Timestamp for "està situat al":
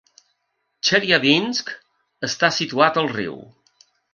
2.31-3.11